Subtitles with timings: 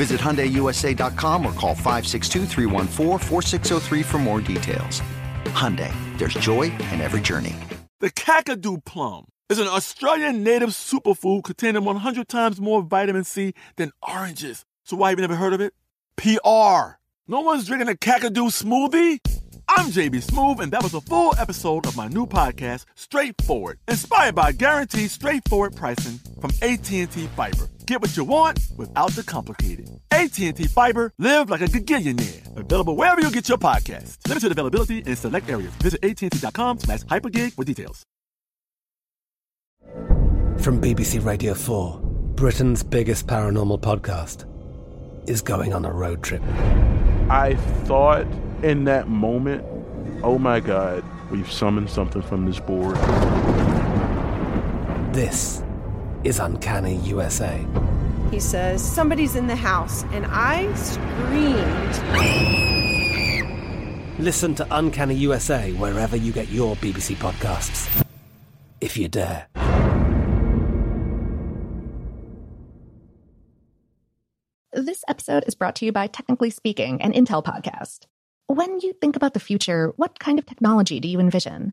[0.00, 5.02] Visit HyundaiUSA.com or call 562 for more details.
[5.44, 7.54] Hyundai, there's joy in every journey.
[7.98, 13.92] The Kakadu plum is an Australian native superfood containing 100 times more vitamin C than
[14.00, 14.64] oranges.
[14.84, 15.74] So why have you never heard of it?
[16.16, 16.96] PR.
[17.28, 19.18] No one's drinking a Kakadu smoothie?
[19.68, 24.34] I'm JB Smoove, and that was a full episode of my new podcast, Straightforward, inspired
[24.34, 27.68] by guaranteed straightforward pricing from AT&T Fiber.
[27.90, 29.90] Get what you want without the complicated.
[30.12, 32.56] AT&T Fiber, live like a gigillionaire.
[32.56, 34.16] Available wherever you get your podcast.
[34.28, 35.72] Limited availability in select areas.
[35.82, 38.04] Visit AT&T.com slash hypergig for details.
[40.62, 41.98] From BBC Radio 4,
[42.36, 44.46] Britain's biggest paranormal podcast
[45.28, 46.42] is going on a road trip.
[47.28, 48.24] I thought
[48.62, 49.64] in that moment,
[50.22, 52.94] oh my God, we've summoned something from this board.
[55.12, 55.64] This
[56.24, 57.64] is Uncanny USA.
[58.30, 61.98] He says, Somebody's in the house, and I screamed.
[64.18, 68.04] Listen to Uncanny USA wherever you get your BBC podcasts,
[68.80, 69.46] if you dare.
[74.72, 78.06] This episode is brought to you by Technically Speaking, an Intel podcast.
[78.46, 81.72] When you think about the future, what kind of technology do you envision?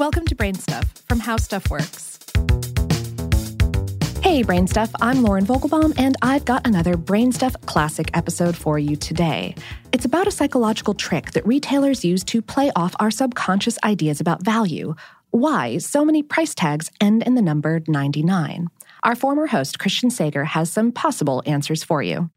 [0.00, 2.18] Welcome to Brain Stuff from How Stuff Works.
[4.22, 8.78] Hey, Brain Stuff, I'm Lauren Vogelbaum, and I've got another Brain Stuff classic episode for
[8.78, 9.54] you today.
[9.92, 14.42] It's about a psychological trick that retailers use to play off our subconscious ideas about
[14.42, 14.94] value.
[15.32, 18.68] Why so many price tags end in the number 99.
[19.02, 22.30] Our former host, Christian Sager, has some possible answers for you.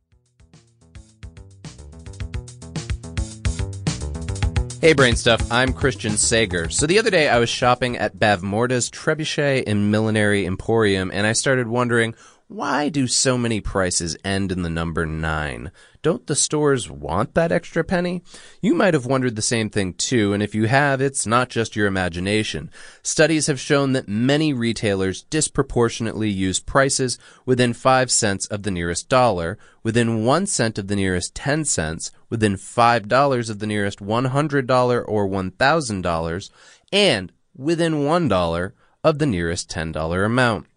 [4.83, 5.49] Hey, Brain Stuff.
[5.49, 6.69] I'm Christian Sager.
[6.69, 11.31] So the other day I was shopping at Bavmorda's Trebuchet and Millinery Emporium, and I
[11.31, 12.15] started wondering,
[12.53, 15.71] why do so many prices end in the number 9?
[16.03, 18.21] Don't the stores want that extra penny?
[18.61, 21.75] You might have wondered the same thing too, and if you have, it's not just
[21.75, 22.69] your imagination.
[23.01, 29.09] Studies have shown that many retailers disproportionately use prices within 5 cents of the nearest
[29.09, 35.03] dollar, within 1 cent of the nearest 10 cents, within $5 of the nearest $100
[35.07, 36.49] or $1,000,
[36.91, 38.71] and within $1
[39.03, 40.67] of the nearest $10 amount.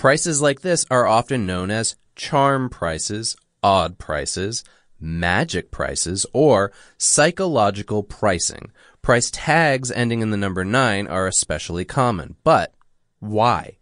[0.00, 4.64] Prices like this are often known as charm prices, odd prices,
[4.98, 8.72] magic prices, or psychological pricing.
[9.02, 12.36] Price tags ending in the number 9 are especially common.
[12.44, 12.72] But
[13.18, 13.76] why?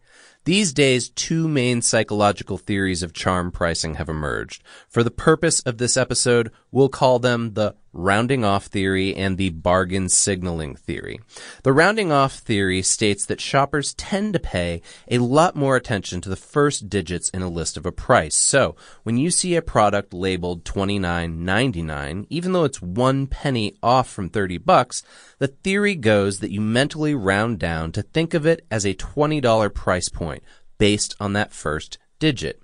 [0.45, 4.65] These days, two main psychological theories of charm pricing have emerged.
[4.89, 9.51] For the purpose of this episode, we'll call them the rounding off theory and the
[9.51, 11.21] bargain signaling theory.
[11.65, 16.28] The rounding off theory states that shoppers tend to pay a lot more attention to
[16.28, 18.37] the first digits in a list of a price.
[18.37, 24.31] So, when you see a product labeled $29.99, even though it's one penny off from
[24.31, 25.03] 30 bucks,
[25.39, 29.75] the theory goes that you mentally round down to think of it as a $20
[29.75, 30.42] price point
[30.78, 32.63] based on that first digit.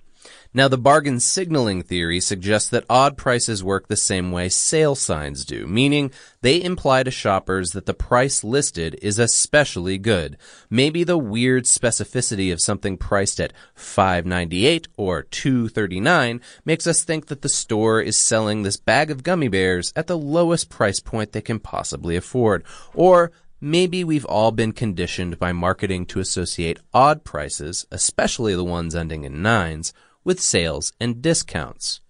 [0.53, 5.43] Now, the bargain signaling theory suggests that odd prices work the same way sale signs
[5.43, 6.11] do, meaning
[6.41, 10.37] they imply to shoppers that the price listed is especially good.
[10.69, 17.41] Maybe the weird specificity of something priced at 5.98 or 2.39 makes us think that
[17.41, 21.41] the store is selling this bag of gummy bears at the lowest price point they
[21.41, 22.63] can possibly afford,
[22.93, 23.31] or
[23.61, 29.23] Maybe we've all been conditioned by marketing to associate odd prices, especially the ones ending
[29.23, 29.93] in nines,
[30.25, 32.01] with sales and discounts.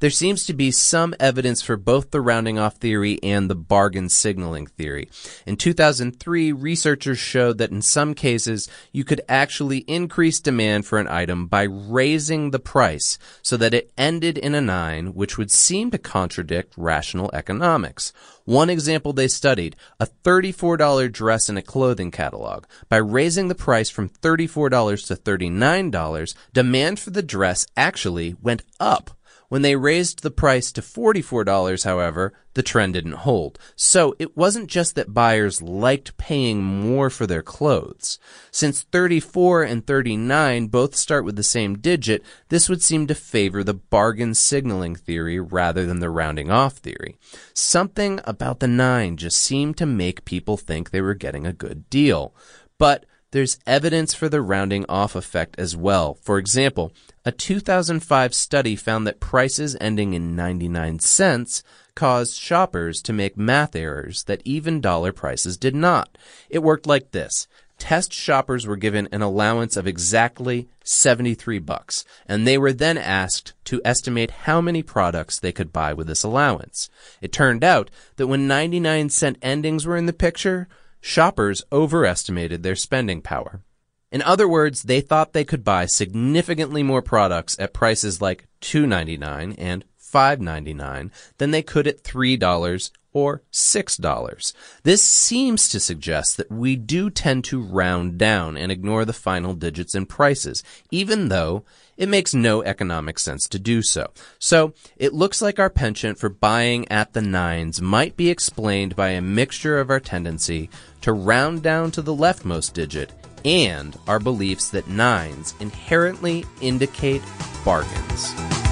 [0.00, 4.08] There seems to be some evidence for both the rounding off theory and the bargain
[4.08, 5.08] signaling theory.
[5.46, 11.08] In 2003, researchers showed that in some cases, you could actually increase demand for an
[11.08, 15.90] item by raising the price so that it ended in a 9, which would seem
[15.90, 18.12] to contradict rational economics.
[18.44, 22.64] One example they studied, a $34 dress in a clothing catalog.
[22.88, 29.16] By raising the price from $34 to $39, demand for the dress actually went up.
[29.54, 33.56] When they raised the price to $44, however, the trend didn't hold.
[33.76, 38.18] So it wasn't just that buyers liked paying more for their clothes.
[38.50, 43.62] Since 34 and 39 both start with the same digit, this would seem to favor
[43.62, 47.16] the bargain signaling theory rather than the rounding off theory.
[47.52, 51.88] Something about the 9 just seemed to make people think they were getting a good
[51.88, 52.34] deal.
[52.76, 56.14] But there's evidence for the rounding off effect as well.
[56.22, 56.92] For example,
[57.24, 61.64] a 2005 study found that prices ending in 99 cents
[61.96, 66.16] caused shoppers to make math errors that even dollar prices did not.
[66.48, 67.48] It worked like this.
[67.76, 73.52] Test shoppers were given an allowance of exactly 73 bucks, and they were then asked
[73.64, 76.88] to estimate how many products they could buy with this allowance.
[77.20, 80.68] It turned out that when 99 cent endings were in the picture,
[81.04, 83.62] shoppers overestimated their spending power.
[84.10, 89.54] In other words, they thought they could buy significantly more products at prices like $2.99
[89.58, 89.84] and
[90.14, 94.52] $5.99 than they could at $3 or $6.
[94.82, 99.54] This seems to suggest that we do tend to round down and ignore the final
[99.54, 101.64] digits in prices, even though
[101.96, 104.10] it makes no economic sense to do so.
[104.40, 109.10] So, it looks like our penchant for buying at the nines might be explained by
[109.10, 110.68] a mixture of our tendency
[111.02, 113.12] to round down to the leftmost digit
[113.44, 117.22] and our beliefs that nines inherently indicate
[117.64, 118.63] bargains.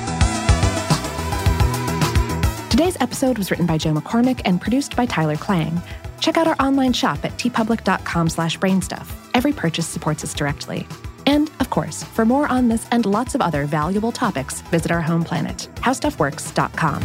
[2.73, 5.83] Today's episode was written by Joe McCormick and produced by Tyler Klang.
[6.21, 9.13] Check out our online shop at teepublic.com slash brainstuff.
[9.35, 10.89] Every purchase supports us directly.
[11.27, 15.03] And, of course, for more on this and lots of other valuable topics, visit our
[15.03, 17.03] home planet, howstuffworks.com.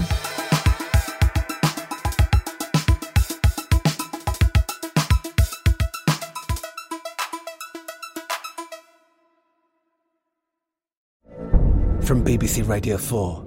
[12.05, 13.46] From BBC Radio 4,